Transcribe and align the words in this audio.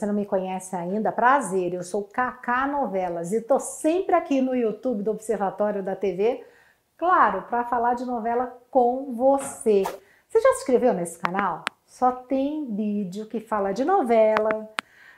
você 0.00 0.06
não 0.06 0.14
me 0.14 0.24
conhece 0.24 0.74
ainda, 0.74 1.12
prazer, 1.12 1.74
eu 1.74 1.82
sou 1.82 2.04
Cacá 2.04 2.66
Novelas 2.66 3.32
e 3.32 3.42
tô 3.42 3.60
sempre 3.60 4.14
aqui 4.14 4.40
no 4.40 4.56
YouTube 4.56 5.02
do 5.02 5.10
Observatório 5.10 5.82
da 5.82 5.94
TV, 5.94 6.42
claro, 6.96 7.42
para 7.42 7.64
falar 7.64 7.92
de 7.92 8.06
novela 8.06 8.58
com 8.70 9.12
você. 9.12 9.82
Você 10.26 10.40
já 10.40 10.52
se 10.54 10.60
inscreveu 10.60 10.94
nesse 10.94 11.18
canal? 11.18 11.66
Só 11.84 12.12
tem 12.12 12.74
vídeo 12.74 13.26
que 13.26 13.40
fala 13.40 13.72
de 13.72 13.84
novela, 13.84 14.70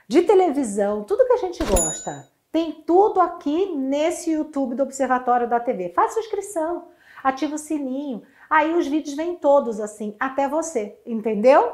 de 0.05 0.23
televisão, 0.23 1.05
tudo 1.05 1.25
que 1.27 1.33
a 1.33 1.37
gente 1.37 1.63
gosta. 1.63 2.27
Tem 2.51 2.73
tudo 2.85 3.21
aqui 3.21 3.73
nesse 3.73 4.33
YouTube 4.33 4.75
do 4.75 4.83
Observatório 4.83 5.47
da 5.47 5.61
TV. 5.61 5.93
Faça 5.95 6.15
sua 6.15 6.23
inscrição, 6.23 6.89
ativa 7.23 7.55
o 7.55 7.57
sininho. 7.57 8.21
Aí 8.49 8.75
os 8.75 8.85
vídeos 8.85 9.15
vêm 9.15 9.37
todos 9.37 9.79
assim, 9.79 10.13
até 10.19 10.45
você, 10.49 10.99
entendeu? 11.05 11.71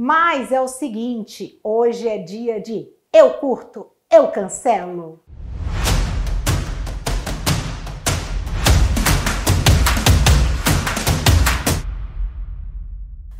Mas 0.00 0.52
é 0.52 0.60
o 0.60 0.68
seguinte, 0.68 1.58
hoje 1.60 2.06
é 2.08 2.18
dia 2.18 2.60
de 2.60 2.88
eu 3.12 3.34
curto, 3.34 3.90
eu 4.08 4.28
cancelo. 4.28 5.18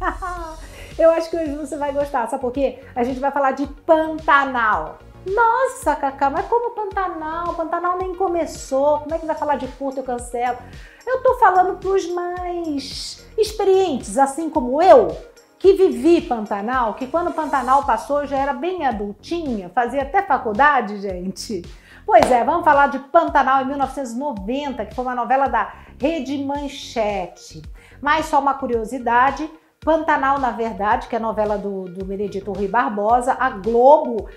Eu 0.99 1.13
acho 1.13 1.31
que 1.31 1.37
hoje 1.37 1.55
você 1.55 1.77
vai 1.77 1.93
gostar, 1.93 2.27
sabe 2.29 2.41
por 2.41 2.51
quê? 2.51 2.81
A 2.93 3.05
gente 3.05 3.21
vai 3.21 3.31
falar 3.31 3.53
de 3.53 3.65
Pantanal. 3.87 4.99
Nossa, 5.25 5.95
Cacá, 5.95 6.29
mas 6.29 6.45
como 6.49 6.75
Pantanal? 6.75 7.55
Pantanal 7.55 7.99
nem 7.99 8.17
começou. 8.17 8.99
Como 8.99 9.15
é 9.15 9.19
que 9.19 9.27
vai 9.27 9.37
falar 9.37 9.55
de 9.55 9.69
curto 9.69 10.01
eu 10.01 10.05
cancelo? 10.05 10.59
Eu 11.07 11.23
tô 11.23 11.39
falando 11.39 11.79
pros 11.79 12.09
mais 12.13 13.25
experientes, 13.39 14.19
assim 14.19 14.51
como 14.51 14.83
eu, 14.83 15.17
que 15.59 15.73
vivi 15.75 16.21
Pantanal, 16.21 16.95
que 16.95 17.07
quando 17.07 17.33
Pantanal 17.33 17.85
passou 17.85 18.27
já 18.27 18.37
era 18.37 18.53
bem 18.53 18.87
adultinha, 18.87 19.69
fazia 19.75 20.03
até 20.03 20.23
faculdade, 20.23 21.01
gente. 21.01 21.63
Pois 22.07 22.31
é, 22.31 22.45
vamos 22.45 22.65
falar 22.65 22.87
de 22.87 22.99
Pantanal 22.99 23.63
em 23.63 23.67
1990, 23.67 24.87
que 24.87 24.95
foi 24.95 25.05
uma 25.05 25.15
novela 25.15 25.49
da 25.49 25.73
Rede 26.01 26.43
Manchete. 26.43 27.61
Mas 28.01 28.27
só 28.27 28.41
uma 28.41 28.55
curiosidade, 28.55 29.51
Pantanal, 29.81 30.39
na 30.39 30.51
verdade, 30.51 31.09
que 31.09 31.15
é 31.15 31.19
a 31.19 31.23
novela 31.23 31.59
do, 31.59 31.85
do 31.85 32.05
Benedito 32.05 32.53
Rui 32.53 32.69
Barbosa, 32.69 33.37
a 33.39 33.51
Globo 33.51 34.29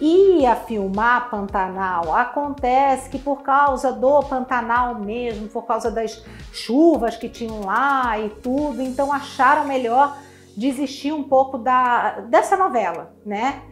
ia 0.00 0.56
filmar 0.56 1.28
Pantanal. 1.30 2.14
Acontece 2.14 3.10
que 3.10 3.18
por 3.18 3.42
causa 3.42 3.92
do 3.92 4.20
Pantanal 4.20 4.94
mesmo, 4.94 5.48
por 5.48 5.66
causa 5.66 5.90
das 5.90 6.24
chuvas 6.52 7.16
que 7.16 7.28
tinham 7.28 7.60
lá 7.66 8.18
e 8.18 8.30
tudo, 8.30 8.80
então 8.80 9.12
acharam 9.12 9.66
melhor 9.66 10.16
desistir 10.56 11.12
um 11.12 11.22
pouco 11.22 11.58
da, 11.58 12.20
dessa 12.20 12.56
novela, 12.56 13.14
né? 13.24 13.62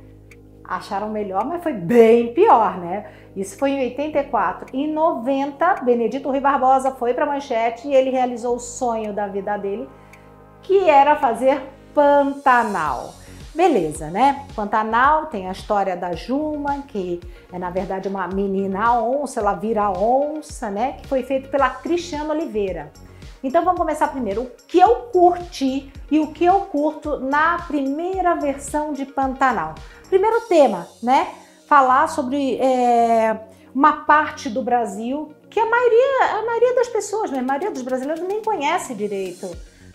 Acharam 0.64 1.08
melhor, 1.10 1.44
mas 1.44 1.62
foi 1.62 1.72
bem 1.72 2.34
pior, 2.34 2.78
né? 2.78 3.10
Isso 3.34 3.56
foi 3.58 3.70
em 3.70 3.80
84. 3.80 4.76
Em 4.76 4.92
90, 4.92 5.76
Benedito 5.82 6.28
Rui 6.28 6.40
Barbosa 6.40 6.90
foi 6.90 7.14
para 7.14 7.24
Manchete 7.24 7.88
e 7.88 7.94
ele 7.94 8.10
realizou 8.10 8.56
o 8.56 8.60
sonho 8.60 9.12
da 9.12 9.26
vida 9.28 9.56
dele, 9.56 9.88
que 10.62 10.88
era 10.88 11.16
fazer 11.16 11.62
Pantanal. 11.94 13.14
Beleza, 13.54 14.10
né? 14.10 14.46
Pantanal 14.54 15.26
tem 15.26 15.48
a 15.48 15.52
história 15.52 15.96
da 15.96 16.12
Juma, 16.12 16.82
que 16.86 17.20
é 17.52 17.58
na 17.58 17.70
verdade 17.70 18.06
uma 18.06 18.28
menina 18.28 19.00
onça, 19.00 19.40
ela 19.40 19.54
vira 19.54 19.90
onça, 19.90 20.70
né? 20.70 20.92
Que 20.92 21.08
foi 21.08 21.22
feito 21.22 21.48
pela 21.48 21.70
Cristiana 21.70 22.32
Oliveira. 22.32 22.92
Então 23.42 23.64
vamos 23.64 23.80
começar 23.80 24.08
primeiro. 24.08 24.42
O 24.42 24.50
que 24.66 24.78
eu 24.78 24.94
curti 25.12 25.92
e 26.10 26.18
o 26.18 26.28
que 26.32 26.44
eu 26.44 26.60
curto 26.62 27.20
na 27.20 27.58
primeira 27.66 28.34
versão 28.34 28.92
de 28.92 29.06
Pantanal. 29.06 29.74
Primeiro 30.08 30.40
tema, 30.42 30.88
né? 31.02 31.28
Falar 31.66 32.08
sobre 32.08 32.56
é, 32.56 33.38
uma 33.74 34.04
parte 34.04 34.48
do 34.48 34.62
Brasil 34.62 35.32
que 35.50 35.60
a 35.60 35.66
maioria, 35.66 36.38
a 36.38 36.46
maioria 36.46 36.74
das 36.74 36.88
pessoas, 36.88 37.30
né? 37.30 37.38
A 37.38 37.42
maioria 37.42 37.70
dos 37.70 37.82
brasileiros 37.82 38.26
nem 38.26 38.42
conhece 38.42 38.94
direito, 38.94 39.50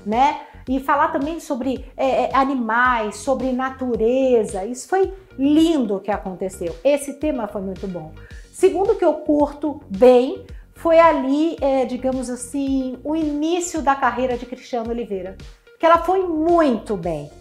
né? 0.06 0.42
E 0.68 0.80
falar 0.80 1.10
também 1.10 1.40
sobre 1.40 1.86
é, 1.98 2.26
é 2.26 2.36
animais, 2.36 3.18
sobre 3.18 3.52
natureza. 3.52 4.66
Isso 4.66 4.88
foi 4.88 5.14
lindo 5.38 6.00
que 6.00 6.12
aconteceu. 6.12 6.74
Esse 6.84 7.14
tema 7.16 7.48
foi 7.48 7.62
muito 7.62 7.88
bom. 7.88 8.14
Segundo 8.52 8.96
que 8.96 9.04
eu 9.04 9.14
curto 9.16 9.82
bem 9.90 10.46
foi 10.84 11.00
ali, 11.00 11.56
é, 11.62 11.86
digamos 11.86 12.30
assim, 12.30 13.00
o 13.06 13.16
início 13.16 13.82
da 13.82 13.96
carreira 13.96 14.38
de 14.38 14.46
Cristiano 14.46 14.90
Oliveira. 14.90 15.38
Que 15.80 15.86
ela 15.86 16.00
foi 16.00 16.28
muito 16.28 16.98
bem. 16.98 17.32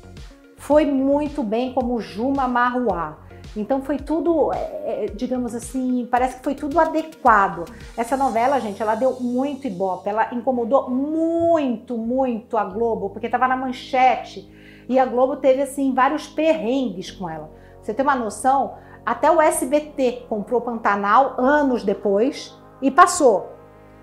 Foi 0.57 0.87
muito 0.87 1.43
bem 1.43 1.73
como 1.73 2.01
Juma 2.01 2.47
Marruá. 2.47 3.19
Então 3.57 3.83
foi 3.83 3.99
tudo, 3.99 4.53
é, 4.53 4.59
é, 4.59 5.07
digamos 5.13 5.57
assim, 5.57 6.07
parece 6.09 6.37
que 6.37 6.45
foi 6.45 6.55
tudo 6.55 6.79
adequado. 6.79 7.65
Essa 7.97 8.17
novela, 8.17 8.61
gente, 8.61 8.81
ela 8.81 8.95
deu 8.95 9.19
muito 9.21 9.67
ibope, 9.67 10.09
ela 10.09 10.33
incomodou 10.33 10.89
muito, 10.89 11.99
muito 11.99 12.57
a 12.57 12.63
Globo, 12.63 13.11
porque 13.11 13.27
estava 13.27 13.49
na 13.49 13.57
manchete 13.57 14.49
e 14.89 15.01
a 15.01 15.05
Globo 15.05 15.35
teve 15.35 15.63
assim 15.63 15.93
vários 15.93 16.29
perrengues 16.29 17.11
com 17.11 17.29
ela. 17.29 17.51
Você 17.83 17.93
tem 17.93 18.05
uma 18.05 18.15
noção? 18.15 18.75
Até 19.05 19.29
o 19.29 19.43
SBT 19.43 20.27
comprou 20.29 20.61
Pantanal 20.61 21.35
anos 21.41 21.83
depois 21.83 22.62
e 22.83 22.91
passou. 22.91 23.53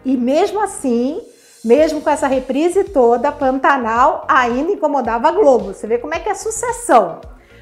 E 0.04 0.18
mesmo 0.18 0.60
assim, 0.62 1.22
mesmo 1.64 2.02
com 2.02 2.10
essa 2.10 2.26
reprise 2.26 2.86
toda, 2.86 3.32
Pantanal 3.32 4.26
ainda 4.28 4.72
incomodava 4.72 5.28
a 5.28 5.32
Globo. 5.32 5.74
Você 5.74 5.86
vê 5.86 6.00
como 6.00 6.16
é 6.16 6.20
que 6.20 6.30
é 6.30 6.34
sucessão. 6.34 7.22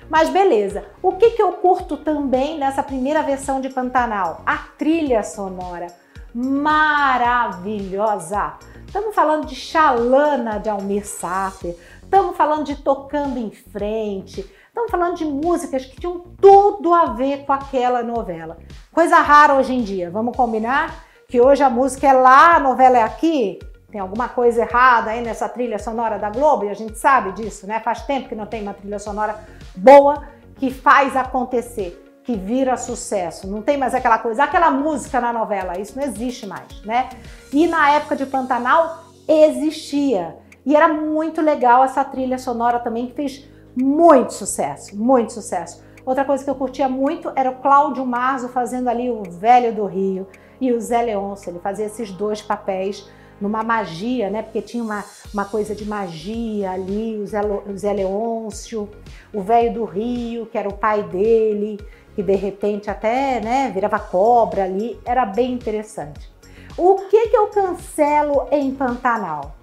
Mas 0.09 0.29
beleza. 0.29 0.85
O 1.01 1.11
que, 1.13 1.31
que 1.31 1.41
eu 1.41 1.53
curto 1.53 1.97
também 1.97 2.57
nessa 2.57 2.83
primeira 2.83 3.23
versão 3.23 3.59
de 3.59 3.69
Pantanal? 3.69 4.43
A 4.45 4.57
trilha 4.77 5.23
sonora. 5.23 5.87
Maravilhosa! 6.33 8.53
Estamos 8.85 9.15
falando 9.15 9.47
de 9.47 9.55
Xalana 9.55 10.59
de 10.59 10.69
Almir 10.69 11.05
Sater, 11.05 11.75
estamos 12.01 12.37
falando 12.37 12.63
de 12.63 12.75
Tocando 12.75 13.37
em 13.37 13.51
Frente, 13.51 14.49
estamos 14.77 14.91
falando 14.91 15.17
de 15.17 15.25
músicas 15.25 15.85
que 15.85 15.99
tinham 15.99 16.19
tudo 16.39 16.93
a 16.93 17.05
ver 17.05 17.45
com 17.45 17.53
aquela 17.53 18.03
novela. 18.03 18.57
Coisa 18.91 19.17
rara 19.17 19.55
hoje 19.55 19.73
em 19.73 19.81
dia, 19.81 20.11
vamos 20.11 20.37
combinar? 20.37 21.03
Que 21.27 21.41
hoje 21.41 21.63
a 21.63 21.69
música 21.69 22.07
é 22.07 22.13
lá, 22.13 22.57
a 22.57 22.59
novela 22.59 22.99
é 22.99 23.01
aqui? 23.01 23.57
Tem 23.91 23.99
alguma 23.99 24.29
coisa 24.29 24.61
errada 24.61 25.09
aí 25.09 25.21
nessa 25.23 25.49
trilha 25.49 25.79
sonora 25.79 26.19
da 26.19 26.29
Globo 26.29 26.65
e 26.65 26.69
a 26.69 26.75
gente 26.75 26.95
sabe 26.95 27.31
disso, 27.31 27.65
né? 27.65 27.79
Faz 27.79 28.03
tempo 28.03 28.29
que 28.29 28.35
não 28.35 28.45
tem 28.45 28.61
uma 28.61 28.73
trilha 28.73 28.99
sonora 28.99 29.39
boa 29.75 30.27
que 30.57 30.69
faz 30.69 31.15
acontecer, 31.15 32.21
que 32.23 32.35
vira 32.35 32.77
sucesso. 32.77 33.47
Não 33.47 33.63
tem 33.63 33.77
mais 33.77 33.95
aquela 33.95 34.19
coisa, 34.19 34.43
aquela 34.43 34.69
música 34.69 35.19
na 35.19 35.33
novela, 35.33 35.79
isso 35.79 35.97
não 35.97 36.05
existe 36.05 36.45
mais, 36.45 36.83
né? 36.83 37.09
E 37.51 37.65
na 37.65 37.91
época 37.91 38.15
de 38.15 38.27
Pantanal 38.27 39.05
existia. 39.27 40.37
E 40.63 40.75
era 40.75 40.87
muito 40.87 41.41
legal 41.41 41.83
essa 41.83 42.03
trilha 42.03 42.37
sonora 42.37 42.77
também 42.77 43.07
que 43.07 43.13
fez 43.13 43.56
muito 43.75 44.33
sucesso, 44.33 44.95
muito 44.95 45.33
sucesso. 45.33 45.83
Outra 46.05 46.23
coisa 46.23 46.43
que 46.43 46.49
eu 46.49 46.55
curtia 46.55 46.87
muito 46.87 47.31
era 47.35 47.51
o 47.51 47.55
Cláudio 47.55 48.05
Marzo 48.05 48.47
fazendo 48.49 48.87
ali 48.87 49.09
o 49.09 49.23
Velho 49.23 49.75
do 49.75 49.85
Rio 49.85 50.25
e 50.59 50.71
o 50.71 50.79
Zé 50.79 51.01
Leôncio, 51.01 51.49
ele 51.49 51.59
fazia 51.59 51.85
esses 51.85 52.11
dois 52.11 52.41
papéis 52.41 53.07
numa 53.39 53.63
magia, 53.63 54.29
né? 54.29 54.41
Porque 54.41 54.61
tinha 54.61 54.83
uma, 54.83 55.03
uma 55.33 55.45
coisa 55.45 55.75
de 55.75 55.85
magia 55.85 56.71
ali, 56.71 57.17
o 57.17 57.25
Zé, 57.25 57.41
o 57.41 57.77
Zé 57.77 57.93
Leôncio, 57.93 58.89
o 59.33 59.41
velho 59.41 59.73
do 59.73 59.85
Rio, 59.85 60.45
que 60.45 60.57
era 60.57 60.67
o 60.67 60.73
pai 60.73 61.03
dele, 61.03 61.79
que 62.15 62.23
de 62.23 62.35
repente 62.35 62.89
até 62.89 63.39
né, 63.39 63.69
virava 63.71 63.99
cobra 63.99 64.63
ali, 64.63 64.99
era 65.05 65.25
bem 65.25 65.53
interessante. 65.53 66.31
O 66.77 66.95
que, 67.09 67.27
que 67.27 67.37
eu 67.37 67.47
cancelo 67.47 68.47
em 68.51 68.73
Pantanal? 68.73 69.55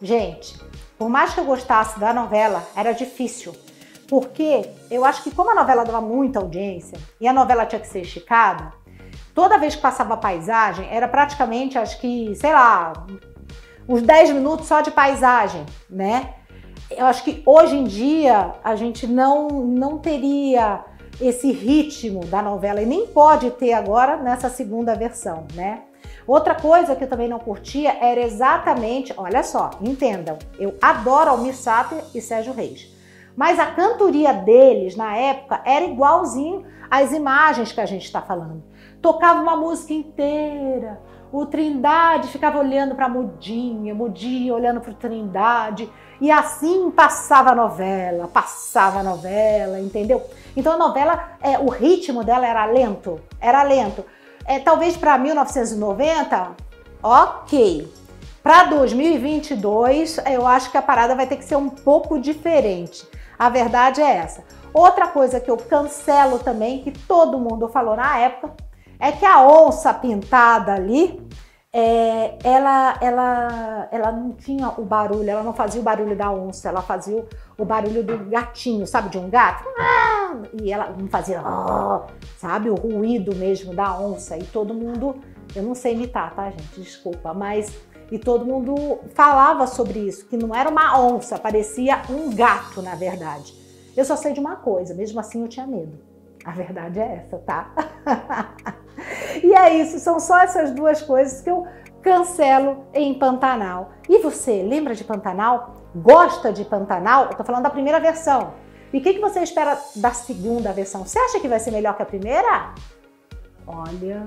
Gente, 0.00 0.58
por 0.98 1.08
mais 1.08 1.34
que 1.34 1.40
eu 1.40 1.44
gostasse 1.44 1.98
da 1.98 2.12
novela, 2.12 2.66
era 2.76 2.92
difícil. 2.92 3.54
Porque 4.08 4.68
eu 4.90 5.04
acho 5.04 5.22
que 5.22 5.30
como 5.30 5.50
a 5.50 5.54
novela 5.54 5.84
dava 5.84 6.00
muita 6.00 6.38
audiência 6.38 6.98
e 7.20 7.26
a 7.26 7.32
novela 7.32 7.66
tinha 7.66 7.80
que 7.80 7.88
ser 7.88 8.02
esticada, 8.02 8.72
Toda 9.34 9.58
vez 9.58 9.74
que 9.74 9.82
passava 9.82 10.16
paisagem, 10.16 10.86
era 10.90 11.08
praticamente, 11.08 11.76
acho 11.76 12.00
que, 12.00 12.32
sei 12.36 12.52
lá, 12.52 12.92
uns 13.88 14.00
10 14.00 14.30
minutos 14.30 14.68
só 14.68 14.80
de 14.80 14.92
paisagem, 14.92 15.66
né? 15.90 16.34
Eu 16.88 17.06
acho 17.06 17.24
que 17.24 17.42
hoje 17.44 17.74
em 17.74 17.82
dia 17.82 18.54
a 18.62 18.76
gente 18.76 19.08
não, 19.08 19.48
não 19.48 19.98
teria 19.98 20.84
esse 21.20 21.50
ritmo 21.50 22.24
da 22.26 22.40
novela 22.40 22.80
e 22.80 22.86
nem 22.86 23.08
pode 23.08 23.50
ter 23.52 23.72
agora 23.72 24.16
nessa 24.16 24.48
segunda 24.48 24.94
versão, 24.94 25.48
né? 25.52 25.82
Outra 26.26 26.54
coisa 26.54 26.96
que 26.96 27.04
eu 27.04 27.08
também 27.08 27.28
não 27.28 27.38
curtia 27.38 27.96
era 28.00 28.20
exatamente, 28.20 29.12
olha 29.16 29.42
só, 29.42 29.70
entendam, 29.80 30.38
eu 30.58 30.74
adoro 30.80 31.30
Almir 31.30 31.54
Sater 31.54 32.02
e 32.14 32.20
Sérgio 32.20 32.54
Reis, 32.54 32.90
mas 33.36 33.58
a 33.58 33.66
cantoria 33.66 34.32
deles 34.32 34.96
na 34.96 35.16
época 35.16 35.60
era 35.64 35.84
igualzinho 35.84 36.64
às 36.90 37.12
imagens 37.12 37.72
que 37.72 37.80
a 37.80 37.86
gente 37.86 38.04
está 38.04 38.22
falando 38.22 38.62
tocava 39.04 39.42
uma 39.42 39.54
música 39.54 39.92
inteira, 39.92 40.98
o 41.30 41.44
Trindade 41.44 42.28
ficava 42.28 42.58
olhando 42.58 42.94
para 42.94 43.06
Mudinha, 43.06 43.94
Mudinha 43.94 44.54
olhando 44.54 44.80
para 44.80 44.92
o 44.92 44.94
Trindade, 44.94 45.92
e 46.22 46.30
assim 46.30 46.90
passava 46.90 47.50
a 47.50 47.54
novela, 47.54 48.26
passava 48.28 49.00
a 49.00 49.02
novela, 49.02 49.78
entendeu? 49.78 50.22
Então 50.56 50.72
a 50.72 50.78
novela, 50.78 51.36
é, 51.42 51.58
o 51.58 51.68
ritmo 51.68 52.24
dela 52.24 52.46
era 52.46 52.64
lento, 52.64 53.20
era 53.38 53.62
lento. 53.62 54.02
É, 54.46 54.58
talvez 54.58 54.96
para 54.96 55.16
1990, 55.18 56.50
ok. 57.02 57.92
Para 58.42 58.64
2022, 58.64 60.18
eu 60.30 60.46
acho 60.46 60.70
que 60.70 60.76
a 60.76 60.82
parada 60.82 61.14
vai 61.14 61.26
ter 61.26 61.36
que 61.36 61.44
ser 61.44 61.56
um 61.56 61.70
pouco 61.70 62.18
diferente. 62.18 63.08
A 63.38 63.48
verdade 63.48 64.02
é 64.02 64.16
essa. 64.16 64.44
Outra 64.72 65.06
coisa 65.06 65.40
que 65.40 65.50
eu 65.50 65.56
cancelo 65.56 66.38
também, 66.38 66.82
que 66.82 66.90
todo 66.90 67.38
mundo 67.38 67.68
falou 67.68 67.96
na 67.96 68.18
época, 68.18 68.54
é 68.98 69.12
que 69.12 69.24
a 69.24 69.40
onça 69.46 69.94
pintada 69.94 70.74
ali, 70.74 71.26
é, 71.72 72.38
ela, 72.44 72.98
ela, 73.00 73.88
ela 73.90 74.12
não 74.12 74.32
tinha 74.32 74.68
o 74.78 74.84
barulho, 74.84 75.28
ela 75.28 75.42
não 75.42 75.52
fazia 75.52 75.80
o 75.80 75.84
barulho 75.84 76.14
da 76.14 76.30
onça, 76.30 76.68
ela 76.68 76.82
fazia 76.82 77.26
o, 77.58 77.64
barulho 77.64 78.04
do 78.04 78.16
gatinho, 78.30 78.86
sabe, 78.86 79.08
de 79.08 79.18
um 79.18 79.28
gato? 79.28 79.64
E 80.60 80.72
ela 80.72 80.94
fazia, 81.10 81.42
sabe, 82.36 82.70
o 82.70 82.74
ruído 82.74 83.34
mesmo 83.34 83.74
da 83.74 83.98
onça. 83.98 84.36
E 84.36 84.44
todo 84.44 84.74
mundo, 84.74 85.16
eu 85.54 85.62
não 85.62 85.74
sei 85.74 85.94
imitar, 85.94 86.34
tá, 86.34 86.50
gente? 86.50 86.80
Desculpa, 86.80 87.32
mas. 87.32 87.72
E 88.10 88.18
todo 88.18 88.44
mundo 88.44 89.00
falava 89.14 89.66
sobre 89.66 89.98
isso, 89.98 90.26
que 90.26 90.36
não 90.36 90.54
era 90.54 90.68
uma 90.68 91.00
onça, 91.00 91.38
parecia 91.38 92.02
um 92.10 92.34
gato, 92.34 92.82
na 92.82 92.94
verdade. 92.94 93.54
Eu 93.96 94.04
só 94.04 94.14
sei 94.14 94.32
de 94.34 94.40
uma 94.40 94.56
coisa, 94.56 94.94
mesmo 94.94 95.18
assim 95.18 95.40
eu 95.40 95.48
tinha 95.48 95.66
medo. 95.66 95.98
A 96.44 96.50
verdade 96.50 97.00
é 97.00 97.24
essa, 97.24 97.38
tá? 97.38 97.72
E 99.42 99.52
é 99.52 99.74
isso, 99.74 99.98
são 99.98 100.20
só 100.20 100.38
essas 100.40 100.70
duas 100.70 101.02
coisas 101.02 101.40
que 101.40 101.50
eu 101.50 101.66
cancelo 102.02 102.84
em 102.92 103.14
Pantanal. 103.14 103.92
E 104.08 104.18
você, 104.18 104.62
lembra 104.62 104.94
de 104.94 105.02
Pantanal? 105.02 105.74
Gosta 105.94 106.52
de 106.52 106.64
Pantanal? 106.64 107.26
Eu 107.26 107.36
tô 107.36 107.44
falando 107.44 107.62
da 107.62 107.70
primeira 107.70 107.98
versão. 107.98 108.54
E 108.94 108.98
o 108.98 109.00
que, 109.00 109.14
que 109.14 109.18
você 109.18 109.40
espera 109.40 109.76
da 109.96 110.12
segunda 110.12 110.72
versão? 110.72 111.04
Você 111.04 111.18
acha 111.18 111.40
que 111.40 111.48
vai 111.48 111.58
ser 111.58 111.72
melhor 111.72 111.96
que 111.96 112.02
a 112.04 112.06
primeira? 112.06 112.72
Olha, 113.66 114.22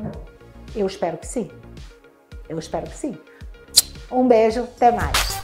eu 0.76 0.86
espero 0.86 1.18
que 1.18 1.26
sim. 1.26 1.50
Eu 2.50 2.60
espero 2.60 2.86
que 2.86 2.98
sim. 2.98 3.18
Um 4.12 4.28
beijo, 4.28 4.64
até 4.64 4.92
mais. 4.92 5.37